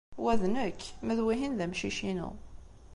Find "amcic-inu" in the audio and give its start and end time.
1.65-2.29